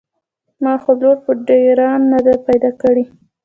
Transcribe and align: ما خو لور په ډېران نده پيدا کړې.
ما 0.63 0.73
خو 0.81 0.91
لور 1.01 1.17
په 1.25 1.31
ډېران 1.47 2.01
نده 2.11 2.33
پيدا 2.47 2.71
کړې. 2.81 3.05